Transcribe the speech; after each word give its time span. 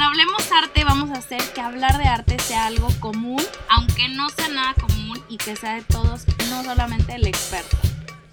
En 0.00 0.04
Hablemos 0.04 0.50
Arte 0.50 0.82
vamos 0.82 1.10
a 1.10 1.18
hacer 1.18 1.42
que 1.54 1.60
hablar 1.60 1.98
de 1.98 2.04
arte 2.04 2.38
sea 2.38 2.64
algo 2.64 2.88
común, 3.00 3.42
aunque 3.68 4.08
no 4.08 4.30
sea 4.30 4.48
nada 4.48 4.72
común 4.72 5.22
y 5.28 5.36
que 5.36 5.56
sea 5.56 5.74
de 5.74 5.82
todos, 5.82 6.24
no 6.48 6.64
solamente 6.64 7.16
el 7.16 7.26
experto. 7.26 7.76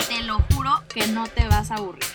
Te 0.07 0.23
lo 0.23 0.39
juro 0.53 0.71
que 0.87 1.07
no 1.07 1.27
te 1.27 1.45
vas 1.49 1.69
a 1.71 1.75
aburrir. 1.75 2.05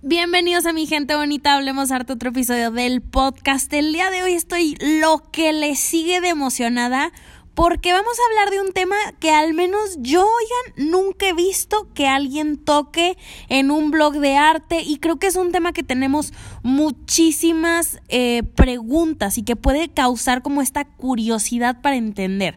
Bienvenidos 0.00 0.64
a 0.64 0.72
mi 0.72 0.86
gente 0.86 1.14
bonita, 1.14 1.52
hablemos 1.52 1.90
arte, 1.90 2.14
otro 2.14 2.30
episodio 2.30 2.70
del 2.70 3.02
podcast. 3.02 3.70
El 3.74 3.92
día 3.92 4.10
de 4.10 4.22
hoy 4.22 4.32
estoy 4.32 4.78
lo 4.80 5.22
que 5.30 5.52
le 5.52 5.76
sigue 5.76 6.22
de 6.22 6.30
emocionada 6.30 7.12
porque 7.54 7.92
vamos 7.92 8.16
a 8.18 8.30
hablar 8.30 8.50
de 8.50 8.60
un 8.66 8.72
tema 8.72 8.96
que 9.20 9.30
al 9.30 9.52
menos 9.54 9.98
yo, 9.98 10.22
oigan, 10.22 10.90
nunca 10.90 11.28
he 11.28 11.32
visto 11.34 11.88
que 11.94 12.06
alguien 12.06 12.56
toque 12.56 13.18
en 13.48 13.70
un 13.70 13.90
blog 13.90 14.14
de 14.14 14.36
arte 14.36 14.82
y 14.82 14.98
creo 14.98 15.18
que 15.18 15.26
es 15.26 15.36
un 15.36 15.52
tema 15.52 15.72
que 15.72 15.82
tenemos 15.82 16.32
muchísimas 16.62 18.00
eh, 18.08 18.42
preguntas 18.54 19.36
y 19.36 19.42
que 19.42 19.56
puede 19.56 19.88
causar 19.88 20.42
como 20.42 20.62
esta 20.62 20.84
curiosidad 20.84 21.80
para 21.82 21.96
entender. 21.96 22.56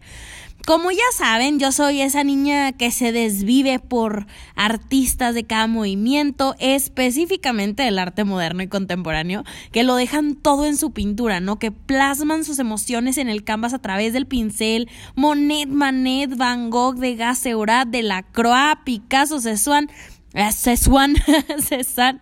Como 0.66 0.90
ya 0.90 0.98
saben, 1.14 1.60
yo 1.60 1.72
soy 1.72 2.02
esa 2.02 2.24
niña 2.24 2.72
que 2.72 2.90
se 2.90 3.12
desvive 3.12 3.78
por 3.78 4.26
artistas 4.56 5.36
de 5.36 5.44
cada 5.44 5.68
movimiento, 5.68 6.56
específicamente 6.58 7.84
del 7.84 8.00
arte 8.00 8.24
moderno 8.24 8.64
y 8.64 8.68
contemporáneo, 8.68 9.44
que 9.72 9.84
lo 9.84 9.96
dejan 9.96 10.34
todo 10.36 10.66
en 10.66 10.76
su 10.76 10.92
pintura, 10.92 11.40
¿no? 11.40 11.60
Que 11.60 11.72
plasman 11.72 12.44
sus 12.44 12.58
emociones 12.58 13.20
en 13.20 13.30
el 13.30 13.44
canvas 13.44 13.76
a 13.76 13.80
través 13.80 14.12
del 14.14 14.26
pincel. 14.26 14.90
Monet, 15.16 15.70
Manet, 15.70 16.36
Van 16.36 16.72
Gogh, 16.72 16.96
Degas, 16.96 17.38
Seurat, 17.38 17.88
Delacroix, 17.88 18.80
Picasso, 18.84 19.40
Cézanne. 19.40 19.88
Eh, 20.34 20.52
Cézanne, 20.52 21.16
Cézanne, 21.60 22.20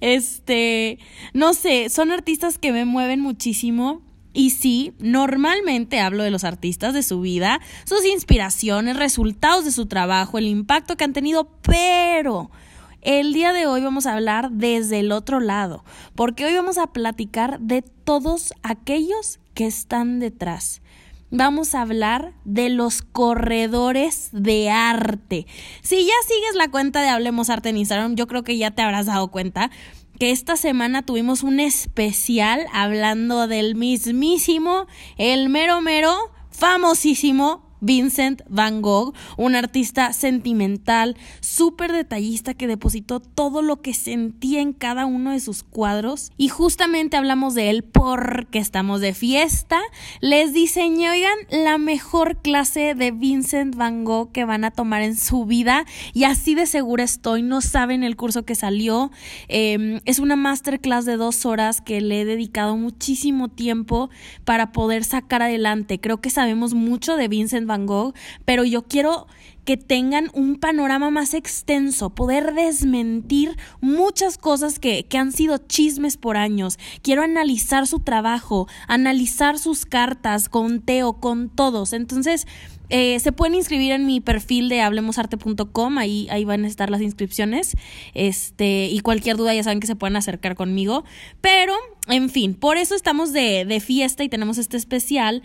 este, 0.00 0.98
no 1.34 1.52
sé, 1.52 1.88
son 1.90 2.10
artistas 2.10 2.58
que 2.58 2.72
me 2.72 2.84
mueven 2.84 3.20
muchísimo 3.20 4.02
y 4.34 4.50
sí, 4.50 4.92
normalmente 4.98 6.00
hablo 6.00 6.24
de 6.24 6.32
los 6.32 6.44
artistas, 6.44 6.92
de 6.92 7.04
su 7.04 7.20
vida, 7.20 7.60
sus 7.84 8.04
inspiraciones, 8.04 8.96
resultados 8.96 9.64
de 9.64 9.70
su 9.70 9.86
trabajo, 9.86 10.36
el 10.36 10.48
impacto 10.48 10.96
que 10.96 11.04
han 11.04 11.12
tenido, 11.12 11.48
pero 11.62 12.50
el 13.00 13.32
día 13.32 13.52
de 13.52 13.66
hoy 13.66 13.82
vamos 13.82 14.06
a 14.06 14.14
hablar 14.14 14.50
desde 14.50 14.98
el 14.98 15.12
otro 15.12 15.38
lado, 15.38 15.84
porque 16.16 16.44
hoy 16.44 16.54
vamos 16.54 16.78
a 16.78 16.88
platicar 16.88 17.60
de 17.60 17.82
todos 17.82 18.52
aquellos 18.62 19.38
que 19.54 19.66
están 19.66 20.18
detrás. 20.18 20.82
Vamos 21.30 21.74
a 21.74 21.82
hablar 21.82 22.32
de 22.44 22.70
los 22.70 23.02
corredores 23.02 24.30
de 24.32 24.70
arte. 24.70 25.46
Si 25.82 26.04
ya 26.04 26.12
sigues 26.26 26.54
la 26.54 26.70
cuenta 26.70 27.02
de 27.02 27.08
Hablemos 27.08 27.50
Arte 27.50 27.70
en 27.70 27.76
Instagram, 27.76 28.14
yo 28.14 28.26
creo 28.26 28.42
que 28.42 28.56
ya 28.56 28.70
te 28.70 28.82
habrás 28.82 29.06
dado 29.06 29.28
cuenta 29.28 29.70
que 30.18 30.30
esta 30.30 30.56
semana 30.56 31.02
tuvimos 31.02 31.42
un 31.42 31.60
especial 31.60 32.66
hablando 32.72 33.46
del 33.46 33.74
mismísimo, 33.74 34.86
el 35.18 35.48
mero 35.48 35.80
mero, 35.80 36.14
famosísimo 36.50 37.62
Vincent 37.84 38.42
Van 38.48 38.82
Gogh, 38.82 39.14
un 39.36 39.54
artista 39.54 40.12
sentimental, 40.12 41.16
súper 41.40 41.92
detallista 41.92 42.54
que 42.54 42.66
depositó 42.66 43.20
todo 43.20 43.62
lo 43.62 43.80
que 43.80 43.94
sentía 43.94 44.60
en 44.60 44.72
cada 44.72 45.06
uno 45.06 45.30
de 45.30 45.40
sus 45.40 45.62
cuadros. 45.62 46.32
Y 46.36 46.48
justamente 46.48 47.16
hablamos 47.16 47.54
de 47.54 47.70
él 47.70 47.84
porque 47.84 48.58
estamos 48.58 49.00
de 49.00 49.14
fiesta. 49.14 49.80
Les 50.20 50.52
diseñé, 50.52 51.04
la 51.50 51.78
mejor 51.78 52.38
clase 52.38 52.94
de 52.94 53.10
Vincent 53.10 53.76
Van 53.76 54.04
Gogh 54.04 54.32
que 54.32 54.44
van 54.44 54.64
a 54.64 54.70
tomar 54.70 55.02
en 55.02 55.16
su 55.16 55.44
vida. 55.44 55.84
Y 56.12 56.24
así 56.24 56.54
de 56.54 56.66
segura 56.66 57.04
estoy, 57.04 57.42
no 57.42 57.60
saben 57.60 58.02
el 58.02 58.16
curso 58.16 58.44
que 58.44 58.54
salió. 58.54 59.10
Em, 59.48 60.00
es 60.04 60.18
una 60.18 60.36
masterclass 60.36 61.04
de 61.04 61.16
dos 61.16 61.46
horas 61.46 61.80
que 61.80 62.00
le 62.00 62.22
he 62.22 62.24
dedicado 62.24 62.76
muchísimo 62.76 63.48
tiempo 63.48 64.10
para 64.44 64.72
poder 64.72 65.04
sacar 65.04 65.42
adelante. 65.42 66.00
Creo 66.00 66.20
que 66.20 66.30
sabemos 66.30 66.74
mucho 66.74 67.16
de 67.16 67.28
Vincent 67.28 67.66
Van 67.66 67.73
Pero 68.44 68.64
yo 68.64 68.82
quiero 68.82 69.26
que 69.64 69.76
tengan 69.76 70.30
un 70.34 70.56
panorama 70.56 71.10
más 71.10 71.32
extenso, 71.34 72.10
poder 72.10 72.54
desmentir 72.54 73.56
muchas 73.80 74.36
cosas 74.36 74.78
que, 74.78 75.06
que, 75.06 75.18
han 75.18 75.32
sido 75.32 75.58
chismes 75.58 76.16
por 76.16 76.36
años. 76.36 76.78
Quiero 77.02 77.22
analizar 77.22 77.86
su 77.86 78.00
trabajo, 78.00 78.68
analizar 78.88 79.58
sus 79.58 79.86
cartas 79.86 80.48
con 80.48 80.80
Teo, 80.82 81.14
con 81.14 81.48
todos. 81.48 81.94
Entonces, 81.94 82.46
eh, 82.90 83.18
se 83.20 83.32
pueden 83.32 83.54
inscribir 83.54 83.92
en 83.92 84.06
mi 84.06 84.20
perfil 84.20 84.68
de 84.68 84.82
hablemosarte.com, 84.82 85.98
ahí, 85.98 86.26
ahí 86.30 86.44
van 86.44 86.64
a 86.64 86.68
estar 86.68 86.90
las 86.90 87.00
inscripciones. 87.00 87.76
Este, 88.14 88.86
y 88.86 89.00
cualquier 89.00 89.36
duda 89.36 89.54
ya 89.54 89.62
saben 89.62 89.80
que 89.80 89.86
se 89.86 89.96
pueden 89.96 90.16
acercar 90.16 90.54
conmigo. 90.54 91.04
Pero, 91.40 91.74
en 92.08 92.28
fin, 92.30 92.54
por 92.54 92.76
eso 92.76 92.94
estamos 92.94 93.32
de, 93.32 93.64
de 93.64 93.80
fiesta 93.80 94.24
y 94.24 94.28
tenemos 94.28 94.58
este 94.58 94.76
especial. 94.76 95.42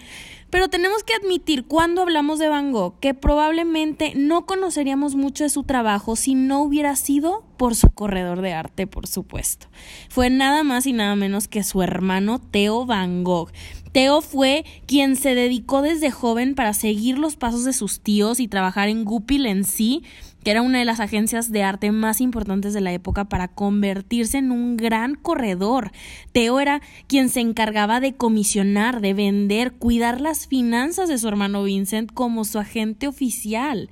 Pero 0.49 0.67
tenemos 0.67 1.03
que 1.03 1.13
admitir, 1.13 1.65
cuando 1.65 2.01
hablamos 2.01 2.39
de 2.39 2.47
Van 2.47 2.71
Gogh, 2.71 2.99
que 2.99 3.13
probablemente 3.13 4.13
no 4.15 4.47
conoceríamos 4.47 5.15
mucho 5.15 5.43
de 5.43 5.51
su 5.51 5.63
trabajo 5.63 6.15
si 6.15 6.33
no 6.33 6.63
hubiera 6.63 6.95
sido 6.95 7.43
por 7.57 7.75
su 7.75 7.91
corredor 7.91 8.41
de 8.41 8.53
arte, 8.53 8.87
por 8.87 9.05
supuesto. 9.05 9.67
Fue 10.09 10.31
nada 10.31 10.63
más 10.63 10.87
y 10.87 10.93
nada 10.93 11.15
menos 11.15 11.47
que 11.47 11.63
su 11.63 11.83
hermano 11.83 12.39
Theo 12.39 12.85
Van 12.87 13.23
Gogh. 13.23 13.51
Theo 13.91 14.21
fue 14.21 14.65
quien 14.85 15.15
se 15.15 15.33
dedicó 15.33 15.81
desde 15.81 16.11
joven 16.11 16.53
para 16.53 16.73
seguir 16.73 17.17
los 17.17 17.35
pasos 17.35 17.65
de 17.65 17.73
sus 17.73 18.01
tíos 18.01 18.39
y 18.39 18.47
trabajar 18.47 18.87
en 18.87 19.03
Goupil 19.03 19.47
en 19.47 19.63
sí, 19.63 20.03
que 20.43 20.51
era 20.51 20.61
una 20.61 20.79
de 20.79 20.85
las 20.85 20.99
agencias 20.99 21.51
de 21.51 21.63
arte 21.63 21.91
más 21.91 22.21
importantes 22.21 22.73
de 22.73 22.81
la 22.81 22.93
época 22.93 23.25
para 23.25 23.47
convertirse 23.47 24.37
en 24.37 24.51
un 24.51 24.77
gran 24.77 25.15
corredor. 25.15 25.91
Theo 26.31 26.59
era 26.59 26.81
quien 27.07 27.29
se 27.29 27.41
encargaba 27.41 27.99
de 27.99 28.15
comisionar, 28.15 29.01
de 29.01 29.13
vender, 29.13 29.73
cuidar 29.73 30.21
las 30.21 30.47
finanzas 30.47 31.09
de 31.09 31.17
su 31.17 31.27
hermano 31.27 31.63
Vincent 31.63 32.11
como 32.13 32.45
su 32.45 32.59
agente 32.59 33.07
oficial. 33.07 33.89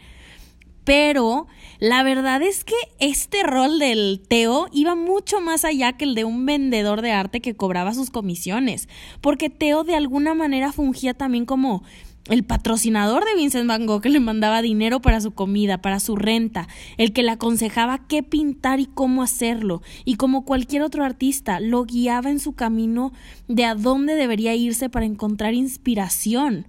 Pero 0.87 1.47
la 1.79 2.01
verdad 2.01 2.41
es 2.41 2.63
que 2.63 2.73
este 2.97 3.43
rol 3.43 3.77
del 3.77 4.21
Teo 4.25 4.67
iba 4.71 4.95
mucho 4.95 5.41
más 5.41 5.65
allá 5.65 5.97
que 5.97 6.05
el 6.05 6.15
de 6.15 6.23
un 6.23 6.45
vendedor 6.45 7.01
de 7.01 7.11
arte 7.11 7.41
que 7.41 7.57
cobraba 7.57 7.93
sus 7.93 8.09
comisiones, 8.09 8.87
porque 9.19 9.49
Teo 9.49 9.83
de 9.83 9.95
alguna 9.95 10.33
manera 10.33 10.71
fungía 10.71 11.13
también 11.13 11.45
como 11.45 11.83
el 12.29 12.45
patrocinador 12.45 13.25
de 13.25 13.35
Vincent 13.35 13.67
Van 13.67 13.85
Gogh 13.85 14.01
que 14.01 14.07
le 14.07 14.21
mandaba 14.21 14.61
dinero 14.61 15.01
para 15.01 15.19
su 15.19 15.31
comida, 15.31 15.81
para 15.81 15.99
su 15.99 16.15
renta, 16.15 16.69
el 16.95 17.11
que 17.11 17.21
le 17.21 17.31
aconsejaba 17.31 18.07
qué 18.07 18.23
pintar 18.23 18.79
y 18.79 18.85
cómo 18.85 19.23
hacerlo, 19.23 19.81
y 20.05 20.15
como 20.15 20.45
cualquier 20.45 20.83
otro 20.83 21.03
artista, 21.03 21.59
lo 21.59 21.83
guiaba 21.83 22.29
en 22.29 22.39
su 22.39 22.53
camino 22.53 23.11
de 23.49 23.65
a 23.65 23.75
dónde 23.75 24.15
debería 24.15 24.55
irse 24.55 24.87
para 24.87 25.05
encontrar 25.05 25.53
inspiración 25.53 26.65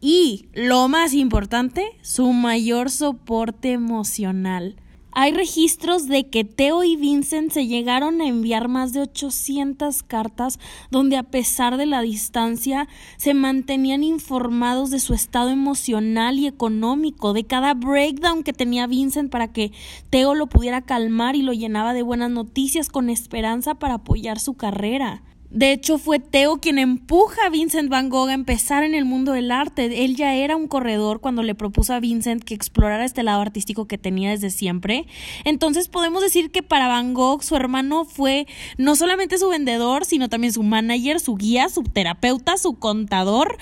y, 0.00 0.48
lo 0.52 0.88
más 0.88 1.14
importante, 1.14 1.96
su 2.02 2.32
mayor 2.32 2.90
soporte 2.90 3.72
emocional. 3.72 4.76
Hay 5.18 5.32
registros 5.32 6.08
de 6.08 6.28
que 6.28 6.44
Theo 6.44 6.84
y 6.84 6.94
Vincent 6.94 7.50
se 7.50 7.66
llegaron 7.66 8.20
a 8.20 8.26
enviar 8.26 8.68
más 8.68 8.92
de 8.92 9.00
800 9.00 10.02
cartas 10.02 10.58
donde 10.90 11.16
a 11.16 11.22
pesar 11.22 11.78
de 11.78 11.86
la 11.86 12.02
distancia 12.02 12.86
se 13.16 13.32
mantenían 13.32 14.04
informados 14.04 14.90
de 14.90 15.00
su 15.00 15.14
estado 15.14 15.48
emocional 15.48 16.38
y 16.38 16.46
económico, 16.46 17.32
de 17.32 17.44
cada 17.44 17.72
breakdown 17.72 18.42
que 18.42 18.52
tenía 18.52 18.86
Vincent 18.86 19.32
para 19.32 19.50
que 19.50 19.72
Theo 20.10 20.34
lo 20.34 20.48
pudiera 20.48 20.82
calmar 20.82 21.34
y 21.34 21.40
lo 21.40 21.54
llenaba 21.54 21.94
de 21.94 22.02
buenas 22.02 22.30
noticias 22.30 22.90
con 22.90 23.08
esperanza 23.08 23.74
para 23.76 23.94
apoyar 23.94 24.38
su 24.38 24.52
carrera. 24.52 25.22
De 25.50 25.72
hecho, 25.72 25.98
fue 25.98 26.18
Theo 26.18 26.58
quien 26.58 26.78
empuja 26.78 27.46
a 27.46 27.50
Vincent 27.50 27.88
Van 27.88 28.08
Gogh 28.08 28.28
a 28.28 28.34
empezar 28.34 28.84
en 28.84 28.94
el 28.94 29.04
mundo 29.04 29.32
del 29.32 29.50
arte. 29.50 30.04
Él 30.04 30.16
ya 30.16 30.34
era 30.34 30.56
un 30.56 30.68
corredor 30.68 31.20
cuando 31.20 31.42
le 31.42 31.54
propuso 31.54 31.94
a 31.94 32.00
Vincent 32.00 32.42
que 32.42 32.54
explorara 32.54 33.04
este 33.04 33.22
lado 33.22 33.40
artístico 33.40 33.86
que 33.86 33.98
tenía 33.98 34.30
desde 34.30 34.50
siempre. 34.50 35.06
Entonces 35.44 35.88
podemos 35.88 36.22
decir 36.22 36.50
que 36.50 36.62
para 36.62 36.88
Van 36.88 37.14
Gogh 37.14 37.42
su 37.42 37.56
hermano 37.56 38.04
fue 38.04 38.46
no 38.76 38.96
solamente 38.96 39.38
su 39.38 39.48
vendedor, 39.48 40.04
sino 40.04 40.28
también 40.28 40.52
su 40.52 40.62
manager, 40.62 41.20
su 41.20 41.36
guía, 41.36 41.68
su 41.68 41.82
terapeuta, 41.84 42.56
su 42.56 42.78
contador 42.78 43.56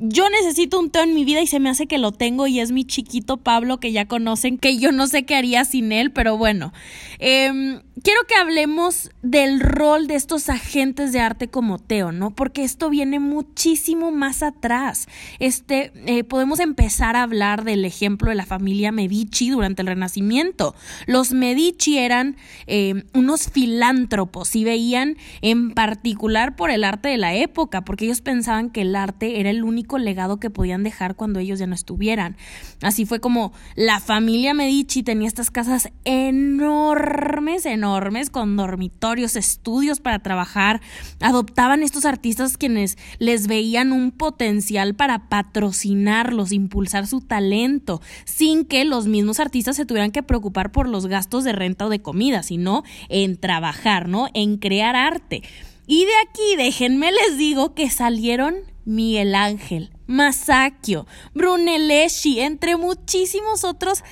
yo 0.00 0.28
necesito 0.30 0.80
un 0.80 0.90
Teo 0.90 1.02
en 1.02 1.14
mi 1.14 1.24
vida 1.24 1.42
y 1.42 1.46
se 1.46 1.60
me 1.60 1.68
hace 1.68 1.86
que 1.86 1.98
lo 1.98 2.10
tengo 2.10 2.46
y 2.46 2.58
es 2.58 2.72
mi 2.72 2.84
chiquito 2.84 3.36
Pablo 3.36 3.80
que 3.80 3.92
ya 3.92 4.06
conocen, 4.06 4.58
que 4.58 4.78
yo 4.78 4.92
no 4.92 5.06
sé 5.06 5.24
qué 5.24 5.36
haría 5.36 5.64
sin 5.64 5.92
él, 5.92 6.10
pero 6.10 6.38
bueno. 6.38 6.72
Eh, 7.18 7.80
quiero 8.02 8.20
que 8.26 8.34
hablemos 8.34 9.10
del 9.22 9.60
rol 9.60 10.06
de 10.06 10.14
estos 10.14 10.48
agentes 10.48 11.12
de 11.12 11.20
arte 11.20 11.48
como 11.48 11.78
Teo, 11.78 12.12
¿no? 12.12 12.34
Porque 12.34 12.64
esto 12.64 12.88
viene 12.90 13.20
muchísimo 13.20 14.10
más 14.10 14.42
atrás. 14.42 15.06
Este, 15.38 15.92
eh, 16.06 16.24
podemos 16.24 16.60
empezar 16.60 17.16
a 17.16 17.22
hablar 17.22 17.64
del 17.64 17.84
ejemplo 17.84 18.30
de 18.30 18.36
la 18.36 18.46
familia 18.46 18.92
Medici 18.92 19.50
durante 19.50 19.82
el 19.82 19.88
Renacimiento. 19.88 20.74
Los 21.06 21.32
Medici 21.32 21.98
eran 21.98 22.36
eh, 22.66 23.04
unos 23.14 23.50
filántropos 23.50 24.56
y 24.56 24.64
veían 24.64 25.16
en 25.42 25.72
particular 25.72 26.56
por 26.56 26.70
el 26.70 26.84
arte 26.84 27.08
de 27.08 27.18
la 27.18 27.34
época, 27.34 27.84
porque 27.84 28.06
ellos 28.06 28.20
pensaban 28.20 28.70
que 28.70 28.82
el 28.82 28.96
arte 28.96 29.40
era 29.40 29.50
el 29.50 29.62
único 29.62 29.89
único 29.90 29.98
legado 29.98 30.38
que 30.38 30.50
podían 30.50 30.84
dejar 30.84 31.16
cuando 31.16 31.40
ellos 31.40 31.58
ya 31.58 31.66
no 31.66 31.74
estuvieran. 31.74 32.36
Así 32.80 33.06
fue 33.06 33.18
como 33.18 33.52
la 33.74 33.98
familia 33.98 34.54
Medici 34.54 35.02
tenía 35.02 35.26
estas 35.26 35.50
casas 35.50 35.90
enormes, 36.04 37.66
enormes, 37.66 38.30
con 38.30 38.56
dormitorios, 38.56 39.34
estudios 39.34 40.00
para 40.00 40.20
trabajar. 40.20 40.80
Adoptaban 41.20 41.82
estos 41.82 42.04
artistas 42.04 42.56
quienes 42.56 42.98
les 43.18 43.48
veían 43.48 43.92
un 43.92 44.12
potencial 44.12 44.94
para 44.94 45.28
patrocinarlos, 45.28 46.52
impulsar 46.52 47.08
su 47.08 47.20
talento, 47.20 48.00
sin 48.24 48.64
que 48.64 48.84
los 48.84 49.06
mismos 49.06 49.40
artistas 49.40 49.76
se 49.76 49.86
tuvieran 49.86 50.12
que 50.12 50.22
preocupar 50.22 50.70
por 50.70 50.88
los 50.88 51.06
gastos 51.06 51.42
de 51.42 51.52
renta 51.52 51.86
o 51.86 51.88
de 51.88 52.00
comida, 52.00 52.42
sino 52.42 52.84
en 53.08 53.36
trabajar, 53.36 54.08
¿no? 54.08 54.28
En 54.34 54.58
crear 54.58 54.94
arte. 54.94 55.42
Y 55.86 56.04
de 56.04 56.12
aquí, 56.22 56.56
déjenme 56.56 57.10
les 57.10 57.36
digo 57.36 57.74
que 57.74 57.90
salieron 57.90 58.69
Miguel 58.84 59.34
Ángel, 59.34 59.90
Masaccio, 60.06 61.06
Brunelleschi, 61.34 62.40
entre 62.40 62.76
muchísimos 62.76 63.64
otros 63.64 64.02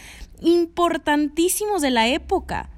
importantísimos 0.40 1.82
de 1.82 1.90
la 1.90 2.08
época. 2.08 2.70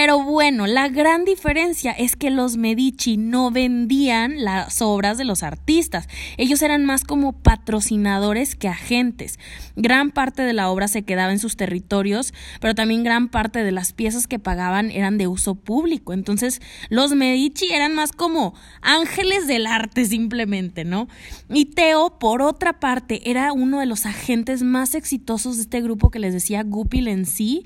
Pero 0.00 0.22
bueno, 0.22 0.68
la 0.68 0.86
gran 0.86 1.24
diferencia 1.24 1.90
es 1.90 2.14
que 2.14 2.30
los 2.30 2.56
Medici 2.56 3.16
no 3.16 3.50
vendían 3.50 4.44
las 4.44 4.80
obras 4.80 5.18
de 5.18 5.24
los 5.24 5.42
artistas. 5.42 6.06
Ellos 6.36 6.62
eran 6.62 6.84
más 6.84 7.02
como 7.02 7.32
patrocinadores 7.32 8.54
que 8.54 8.68
agentes. 8.68 9.40
Gran 9.74 10.12
parte 10.12 10.42
de 10.42 10.52
la 10.52 10.70
obra 10.70 10.86
se 10.86 11.02
quedaba 11.02 11.32
en 11.32 11.40
sus 11.40 11.56
territorios, 11.56 12.32
pero 12.60 12.76
también 12.76 13.02
gran 13.02 13.28
parte 13.28 13.64
de 13.64 13.72
las 13.72 13.92
piezas 13.92 14.28
que 14.28 14.38
pagaban 14.38 14.92
eran 14.92 15.18
de 15.18 15.26
uso 15.26 15.56
público. 15.56 16.12
Entonces, 16.12 16.62
los 16.90 17.16
Medici 17.16 17.72
eran 17.72 17.96
más 17.96 18.12
como 18.12 18.54
ángeles 18.82 19.48
del 19.48 19.66
arte 19.66 20.04
simplemente, 20.04 20.84
¿no? 20.84 21.08
Y 21.52 21.64
Teo, 21.74 22.20
por 22.20 22.40
otra 22.40 22.78
parte, 22.78 23.28
era 23.28 23.52
uno 23.52 23.80
de 23.80 23.86
los 23.86 24.06
agentes 24.06 24.62
más 24.62 24.94
exitosos 24.94 25.56
de 25.56 25.62
este 25.62 25.80
grupo 25.80 26.12
que 26.12 26.20
les 26.20 26.34
decía 26.34 26.62
Gupil 26.62 27.08
en 27.08 27.26
sí 27.26 27.64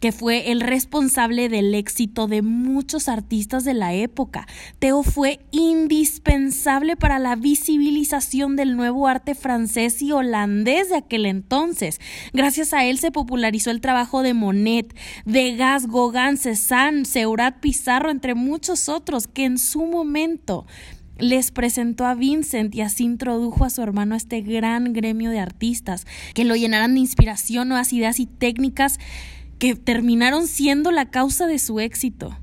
que 0.00 0.12
fue 0.12 0.50
el 0.50 0.60
responsable 0.60 1.48
del 1.48 1.74
éxito 1.74 2.26
de 2.26 2.42
muchos 2.42 3.08
artistas 3.08 3.64
de 3.64 3.74
la 3.74 3.94
época. 3.94 4.46
Teo 4.78 5.02
fue 5.02 5.40
indispensable 5.50 6.96
para 6.96 7.18
la 7.18 7.36
visibilización 7.36 8.56
del 8.56 8.76
nuevo 8.76 9.06
arte 9.08 9.34
francés 9.34 10.02
y 10.02 10.12
holandés 10.12 10.90
de 10.90 10.96
aquel 10.96 11.26
entonces. 11.26 12.00
Gracias 12.32 12.72
a 12.72 12.84
él 12.84 12.98
se 12.98 13.10
popularizó 13.10 13.70
el 13.70 13.80
trabajo 13.80 14.22
de 14.22 14.34
Monet, 14.34 14.94
Degas, 15.24 15.86
Gauguin, 15.86 16.36
Cézanne, 16.36 17.04
Seurat 17.04 17.58
Pizarro, 17.60 18.10
entre 18.10 18.34
muchos 18.34 18.88
otros 18.88 19.26
que 19.26 19.44
en 19.44 19.58
su 19.58 19.84
momento 19.84 20.66
les 21.18 21.50
presentó 21.50 22.06
a 22.06 22.14
Vincent 22.14 22.74
y 22.74 22.80
así 22.80 23.04
introdujo 23.04 23.64
a 23.64 23.70
su 23.70 23.82
hermano 23.82 24.14
a 24.14 24.18
este 24.18 24.40
gran 24.40 24.92
gremio 24.92 25.30
de 25.30 25.40
artistas 25.40 26.06
que 26.32 26.44
lo 26.44 26.54
llenaran 26.54 26.94
de 26.94 27.00
inspiración, 27.00 27.68
nuevas 27.68 27.92
ideas 27.92 28.20
y 28.20 28.26
técnicas 28.26 28.98
que 29.58 29.74
terminaron 29.74 30.46
siendo 30.46 30.90
la 30.90 31.10
causa 31.10 31.46
de 31.46 31.58
su 31.58 31.80
éxito. 31.80 32.36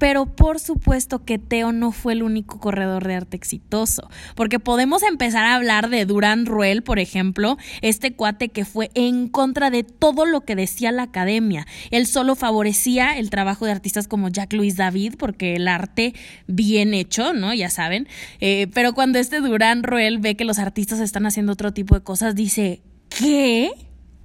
Pero 0.00 0.24
por 0.24 0.58
supuesto 0.58 1.26
que 1.26 1.38
Teo 1.38 1.72
no 1.72 1.92
fue 1.92 2.14
el 2.14 2.22
único 2.22 2.58
corredor 2.58 3.06
de 3.06 3.16
arte 3.16 3.36
exitoso, 3.36 4.08
porque 4.34 4.58
podemos 4.58 5.02
empezar 5.02 5.44
a 5.44 5.54
hablar 5.54 5.90
de 5.90 6.06
Durán 6.06 6.46
Ruel, 6.46 6.82
por 6.82 6.98
ejemplo, 6.98 7.58
este 7.82 8.14
cuate 8.14 8.48
que 8.48 8.64
fue 8.64 8.90
en 8.94 9.28
contra 9.28 9.68
de 9.68 9.84
todo 9.84 10.24
lo 10.24 10.40
que 10.40 10.56
decía 10.56 10.90
la 10.90 11.02
academia. 11.02 11.66
Él 11.90 12.06
solo 12.06 12.34
favorecía 12.34 13.18
el 13.18 13.28
trabajo 13.28 13.66
de 13.66 13.72
artistas 13.72 14.08
como 14.08 14.30
Jacques 14.30 14.56
Louis 14.56 14.76
David, 14.76 15.16
porque 15.18 15.56
el 15.56 15.68
arte 15.68 16.14
bien 16.46 16.94
hecho, 16.94 17.34
¿no? 17.34 17.52
Ya 17.52 17.68
saben. 17.68 18.08
Eh, 18.40 18.68
pero 18.72 18.94
cuando 18.94 19.18
este 19.18 19.40
Durán 19.40 19.82
Ruel 19.82 20.16
ve 20.18 20.34
que 20.34 20.46
los 20.46 20.58
artistas 20.58 21.00
están 21.00 21.26
haciendo 21.26 21.52
otro 21.52 21.74
tipo 21.74 21.94
de 21.94 22.00
cosas, 22.00 22.34
dice, 22.34 22.80
¿qué? 23.10 23.70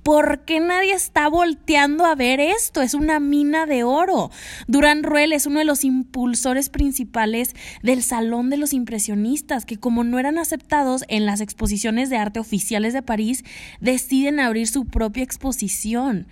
¿Por 0.06 0.46
qué 0.46 0.60
nadie 0.60 0.94
está 0.94 1.28
volteando 1.30 2.06
a 2.06 2.14
ver 2.14 2.40
esto? 2.40 2.84
Es 2.84 2.94
una 2.94 3.20
mina 3.20 3.66
de 3.66 3.84
oro. 3.84 4.30
Durán 4.68 5.02
Ruel 5.02 5.34
es 5.34 5.48
uno 5.48 5.58
de 5.58 5.66
los 5.66 5.84
impulsores 5.84 6.70
principales 6.70 7.56
del 7.82 8.04
Salón 8.04 8.52
de 8.52 8.58
los 8.58 8.74
Impresionistas, 8.74 9.66
que 9.66 9.80
como 9.80 10.04
no 10.04 10.20
eran 10.20 10.38
aceptados 10.38 11.06
en 11.08 11.26
las 11.26 11.42
exposiciones 11.42 12.12
de 12.12 12.18
arte 12.18 12.40
oficiales 12.40 12.94
de 12.94 13.02
París, 13.02 13.44
deciden 13.82 14.40
abrir 14.40 14.68
su 14.68 14.86
propia 14.86 15.24
exposición. 15.24 16.28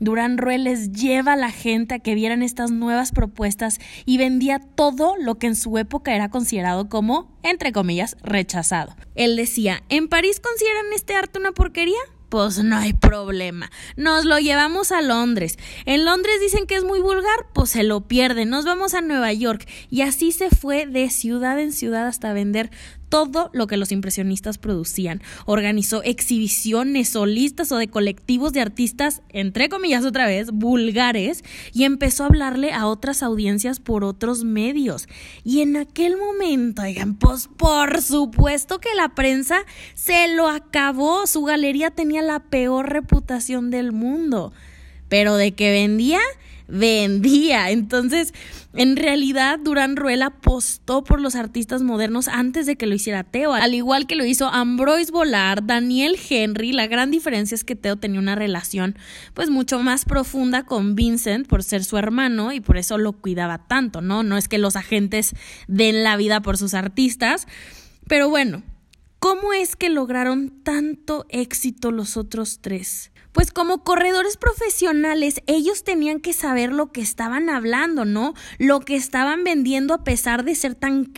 Durán 0.00 0.36
Ruel 0.36 0.64
les 0.64 0.90
lleva 0.90 1.34
a 1.34 1.36
la 1.36 1.52
gente 1.52 1.94
a 1.94 1.98
que 2.00 2.16
vieran 2.16 2.42
estas 2.42 2.72
nuevas 2.72 3.12
propuestas 3.12 3.78
y 4.04 4.18
vendía 4.18 4.58
todo 4.58 5.14
lo 5.16 5.36
que 5.36 5.46
en 5.46 5.54
su 5.54 5.78
época 5.78 6.16
era 6.16 6.28
considerado 6.28 6.88
como, 6.88 7.30
entre 7.44 7.70
comillas, 7.70 8.16
rechazado. 8.24 8.96
Él 9.14 9.36
decía, 9.36 9.84
¿en 9.90 10.08
París 10.08 10.40
consideran 10.40 10.86
este 10.92 11.14
arte 11.14 11.38
una 11.38 11.52
porquería? 11.52 12.00
Pues 12.32 12.64
no 12.64 12.78
hay 12.78 12.94
problema. 12.94 13.70
Nos 13.94 14.24
lo 14.24 14.38
llevamos 14.38 14.90
a 14.90 15.02
Londres. 15.02 15.58
En 15.84 16.06
Londres 16.06 16.40
dicen 16.40 16.66
que 16.66 16.76
es 16.76 16.82
muy 16.82 16.98
vulgar, 16.98 17.48
pues 17.52 17.68
se 17.68 17.82
lo 17.82 18.08
pierden. 18.08 18.48
Nos 18.48 18.64
vamos 18.64 18.94
a 18.94 19.02
Nueva 19.02 19.34
York. 19.34 19.68
Y 19.90 20.00
así 20.00 20.32
se 20.32 20.48
fue 20.48 20.86
de 20.86 21.10
ciudad 21.10 21.60
en 21.60 21.72
ciudad 21.72 22.06
hasta 22.06 22.32
vender 22.32 22.70
todo 23.12 23.50
lo 23.52 23.66
que 23.66 23.76
los 23.76 23.92
impresionistas 23.92 24.56
producían. 24.56 25.20
Organizó 25.44 26.02
exhibiciones 26.02 27.10
solistas 27.10 27.70
o 27.70 27.76
de 27.76 27.88
colectivos 27.88 28.54
de 28.54 28.62
artistas, 28.62 29.20
entre 29.28 29.68
comillas 29.68 30.06
otra 30.06 30.24
vez, 30.24 30.50
vulgares, 30.50 31.44
y 31.74 31.84
empezó 31.84 32.22
a 32.22 32.28
hablarle 32.28 32.72
a 32.72 32.86
otras 32.86 33.22
audiencias 33.22 33.80
por 33.80 34.02
otros 34.02 34.44
medios. 34.44 35.08
Y 35.44 35.60
en 35.60 35.76
aquel 35.76 36.16
momento, 36.16 36.80
oigan, 36.80 37.14
pues 37.16 37.50
por 37.54 38.00
supuesto 38.00 38.80
que 38.80 38.94
la 38.96 39.10
prensa 39.10 39.66
se 39.92 40.34
lo 40.34 40.48
acabó. 40.48 41.26
Su 41.26 41.42
galería 41.42 41.90
tenía 41.90 42.22
la 42.22 42.40
peor 42.40 42.88
reputación 42.88 43.70
del 43.70 43.92
mundo. 43.92 44.54
Pero 45.10 45.36
de 45.36 45.52
que 45.52 45.70
vendía, 45.70 46.20
vendía. 46.68 47.70
Entonces, 47.70 48.32
en 48.74 48.96
realidad, 48.96 49.58
Durán 49.58 49.96
Ruel 49.96 50.22
apostó 50.22 51.04
por 51.04 51.20
los 51.20 51.34
artistas 51.34 51.82
modernos 51.82 52.28
antes 52.28 52.64
de 52.64 52.76
que 52.76 52.86
lo 52.86 52.94
hiciera 52.94 53.22
Teo, 53.22 53.52
al 53.52 53.74
igual 53.74 54.06
que 54.06 54.14
lo 54.14 54.24
hizo 54.24 54.48
Ambroise 54.48 55.12
Volar, 55.12 55.66
Daniel 55.66 56.16
Henry. 56.28 56.72
La 56.72 56.86
gran 56.86 57.10
diferencia 57.10 57.54
es 57.54 57.64
que 57.64 57.76
Teo 57.76 57.96
tenía 57.96 58.20
una 58.20 58.34
relación 58.34 58.96
pues 59.34 59.50
mucho 59.50 59.80
más 59.80 60.04
profunda 60.04 60.64
con 60.64 60.94
Vincent 60.94 61.46
por 61.46 61.62
ser 61.62 61.84
su 61.84 61.98
hermano 61.98 62.52
y 62.52 62.60
por 62.60 62.78
eso 62.78 62.96
lo 62.96 63.12
cuidaba 63.12 63.66
tanto, 63.68 64.00
¿no? 64.00 64.22
No 64.22 64.38
es 64.38 64.48
que 64.48 64.58
los 64.58 64.76
agentes 64.76 65.34
den 65.68 66.02
la 66.02 66.16
vida 66.16 66.40
por 66.40 66.56
sus 66.56 66.72
artistas, 66.72 67.46
pero 68.08 68.30
bueno, 68.30 68.62
¿cómo 69.18 69.52
es 69.52 69.76
que 69.76 69.90
lograron 69.90 70.62
tanto 70.62 71.26
éxito 71.28 71.92
los 71.92 72.16
otros 72.16 72.60
tres? 72.62 73.11
Pues 73.32 73.50
como 73.50 73.82
corredores 73.82 74.36
profesionales 74.36 75.42
ellos 75.46 75.84
tenían 75.84 76.20
que 76.20 76.32
saber 76.32 76.72
lo 76.72 76.92
que 76.92 77.00
estaban 77.00 77.48
hablando, 77.48 78.04
¿no? 78.04 78.34
Lo 78.58 78.80
que 78.80 78.94
estaban 78.94 79.44
vendiendo 79.44 79.94
a 79.94 80.04
pesar 80.04 80.44
de 80.44 80.54
ser 80.54 80.74
tan, 80.74 81.12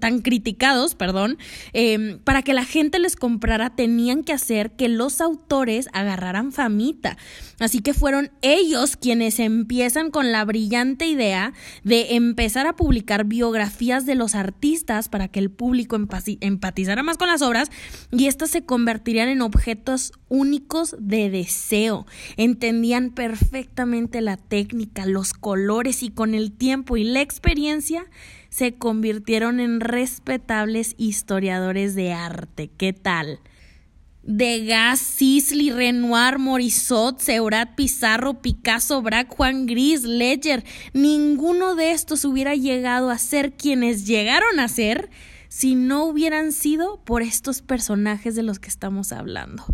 tan 0.00 0.20
criticados, 0.20 0.94
perdón, 0.94 1.38
em, 1.72 2.18
para 2.20 2.42
que 2.42 2.54
la 2.54 2.64
gente 2.64 2.98
les 2.98 3.16
comprara 3.16 3.74
tenían 3.74 4.22
que 4.22 4.32
hacer 4.32 4.72
que 4.72 4.88
los 4.88 5.20
autores 5.20 5.88
agarraran 5.92 6.52
famita. 6.52 7.16
Así 7.58 7.80
que 7.80 7.94
fueron 7.94 8.30
ellos 8.42 8.96
quienes 8.96 9.38
empiezan 9.38 10.10
con 10.10 10.32
la 10.32 10.44
brillante 10.44 11.06
idea 11.06 11.52
de 11.84 12.14
empezar 12.14 12.66
a 12.66 12.76
publicar 12.76 13.24
biografías 13.24 14.06
de 14.06 14.14
los 14.14 14.34
artistas 14.34 15.08
para 15.08 15.28
que 15.28 15.40
el 15.40 15.50
público 15.50 15.96
empatizara 16.40 17.02
más 17.02 17.18
con 17.18 17.28
las 17.28 17.42
obras 17.42 17.70
y 18.10 18.26
éstas 18.26 18.50
se 18.50 18.64
convertirían 18.64 19.28
en 19.28 19.42
objetos 19.42 20.12
únicos 20.30 20.96
de 20.98 21.28
deseo. 21.28 22.06
Entendían 22.38 23.10
perfectamente 23.10 24.22
la 24.22 24.38
técnica, 24.38 25.04
los 25.04 25.34
colores 25.34 26.02
y 26.02 26.08
con 26.08 26.34
el 26.34 26.52
tiempo 26.52 26.96
y 26.96 27.04
la 27.04 27.20
experiencia 27.20 28.06
se 28.48 28.74
convirtieron 28.76 29.60
en 29.60 29.80
respetables 29.80 30.94
historiadores 30.96 31.94
de 31.94 32.14
arte. 32.14 32.70
¿Qué 32.78 32.94
tal? 32.94 33.40
Degas, 34.22 35.00
Sisley, 35.00 35.70
Renoir, 35.70 36.38
Morisot, 36.38 37.18
Seurat, 37.20 37.74
Pizarro, 37.74 38.42
Picasso, 38.42 39.00
Braque, 39.02 39.34
Juan 39.34 39.66
Gris, 39.66 40.02
Ledger, 40.02 40.62
ninguno 40.92 41.74
de 41.74 41.92
estos 41.92 42.24
hubiera 42.24 42.54
llegado 42.54 43.10
a 43.10 43.18
ser 43.18 43.52
quienes 43.52 44.06
llegaron 44.06 44.60
a 44.60 44.68
ser 44.68 45.10
si 45.50 45.74
no 45.74 46.04
hubieran 46.04 46.52
sido 46.52 47.02
por 47.04 47.22
estos 47.22 47.60
personajes 47.60 48.36
de 48.36 48.44
los 48.44 48.60
que 48.60 48.68
estamos 48.68 49.10
hablando. 49.10 49.66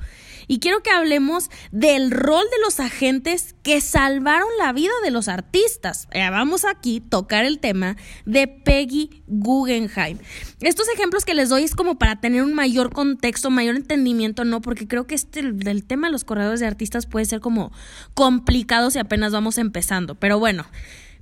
Y 0.49 0.59
quiero 0.59 0.83
que 0.83 0.91
hablemos 0.91 1.51
del 1.71 2.11
rol 2.11 2.45
de 2.45 2.65
los 2.65 2.81
agentes 2.81 3.55
que 3.63 3.81
salvaron 3.83 4.49
la 4.59 4.73
vida 4.73 4.93
de 5.05 5.11
los 5.11 5.29
artistas. 5.29 6.09
Eh, 6.13 6.29
vamos 6.31 6.65
aquí 6.65 7.03
a 7.05 7.11
tocar 7.11 7.45
el 7.45 7.59
tema 7.59 7.97
de 8.25 8.49
Peggy 8.49 9.23
Guggenheim. 9.27 10.19
Estos 10.61 10.89
ejemplos 10.89 11.27
que 11.27 11.35
les 11.35 11.51
doy 11.51 11.65
es 11.65 11.75
como 11.75 11.99
para 11.99 12.21
tener 12.21 12.43
un 12.43 12.55
mayor 12.55 12.93
contexto, 12.93 13.51
mayor 13.51 13.77
entendimiento, 13.77 14.45
¿no? 14.45 14.63
Porque 14.63 14.89
creo 14.89 15.07
que 15.07 15.15
este, 15.15 15.41
el 15.41 15.85
tema 15.85 16.07
de 16.07 16.13
los 16.13 16.25
corredores 16.25 16.61
de 16.61 16.67
artistas 16.67 17.05
puede 17.05 17.27
ser 17.27 17.41
como 17.41 17.71
complicado 18.15 18.91
si 18.91 18.99
apenas 18.99 19.33
vamos 19.33 19.59
empezando. 19.59 20.15
Pero 20.15 20.39
bueno. 20.39 20.65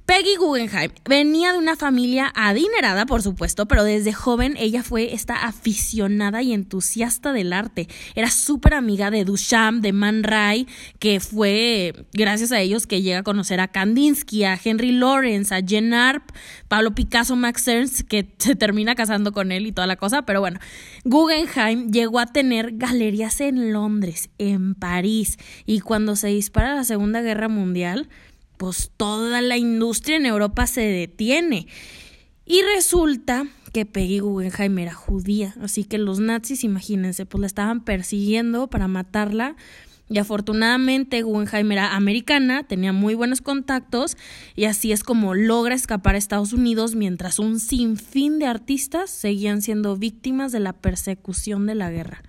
Peggy 0.07 0.37
Guggenheim 0.37 0.91
venía 1.09 1.53
de 1.53 1.59
una 1.59 1.77
familia 1.77 2.31
adinerada, 2.35 3.07
por 3.07 3.23
supuesto, 3.23 3.65
pero 3.67 3.85
desde 3.85 4.13
joven 4.13 4.55
ella 4.59 4.83
fue 4.83 5.15
esta 5.15 5.47
aficionada 5.47 6.43
y 6.43 6.53
entusiasta 6.53 7.33
del 7.33 7.55
arte. 7.55 7.89
Era 8.15 8.31
súper 8.31 8.75
amiga 8.75 9.11
de 9.11 9.25
Duchamp, 9.25 9.81
de 9.81 9.95
Man 9.95 10.23
Ray, 10.23 10.69
que 10.99 11.21
fue 11.21 12.07
gracias 12.13 12.53
a 12.53 12.61
ellos 12.61 12.87
que 12.87 13.01
llega 13.01 13.21
a 13.21 13.23
conocer 13.23 13.61
a 13.61 13.69
Kandinsky, 13.69 14.45
a 14.45 14.61
Henry 14.63 14.93
Lawrence, 14.93 15.55
a 15.55 15.63
Jen 15.67 15.95
Arp, 15.95 16.33
Pablo 16.69 16.95
Picasso, 16.95 17.35
Max 17.35 17.67
Ernst, 17.67 18.03
que 18.03 18.35
se 18.37 18.57
termina 18.57 18.95
casando 18.95 19.33
con 19.33 19.53
él 19.53 19.67
y 19.67 19.73
toda 19.73 19.87
la 19.87 19.97
cosa. 19.97 20.27
Pero 20.27 20.41
bueno, 20.41 20.61
Guggenheim 21.05 21.91
llegó 21.91 22.19
a 22.19 22.27
tener 22.27 22.77
galerías 22.77 23.41
en 23.41 23.73
Londres, 23.73 24.29
en 24.37 24.75
París, 24.75 25.39
y 25.65 25.81
cuando 25.81 26.15
se 26.15 26.29
dispara 26.29 26.75
la 26.75 26.85
Segunda 26.85 27.23
Guerra 27.23 27.49
Mundial, 27.49 28.11
pues 28.57 28.91
toda 28.97 29.41
la 29.41 29.57
industria 29.57 30.17
en 30.17 30.27
Europa 30.27 30.67
se 30.67 30.83
detiene. 30.83 31.67
Y 32.47 32.61
resulta 32.63 33.47
que 33.73 33.87
Peggy 33.87 34.21
Guggenheim 34.21 34.79
era 34.79 34.95
judía, 34.95 35.55
así 35.61 35.85
que 35.85 35.99
los 35.99 36.21
nazis, 36.21 36.63
imagínense, 36.63 37.27
pues 37.27 37.41
la 37.41 37.47
estaban 37.47 37.85
persiguiendo 37.85 38.69
para 38.69 38.87
matarla. 38.87 39.57
Y 40.09 40.19
afortunadamente 40.19 41.23
Guggenheim 41.23 41.73
era 41.73 41.97
americana, 41.97 42.63
tenía 42.65 42.93
muy 42.93 43.15
buenos 43.15 43.41
contactos 43.41 44.19
y 44.55 44.67
así 44.67 44.93
es 44.93 45.03
como 45.03 45.35
logra 45.35 45.75
escapar 45.75 46.15
a 46.15 46.19
Estados 46.19 46.53
Unidos 46.53 46.95
mientras 46.95 47.39
un 47.39 47.59
sinfín 47.59 48.39
de 48.39 48.47
artistas 48.47 49.09
seguían 49.09 49.63
siendo 49.63 49.97
víctimas 49.97 50.53
de 50.53 50.61
la 50.61 50.75
persecución 50.75 51.67
de 51.67 51.75
la 51.75 51.91
guerra. 51.91 52.23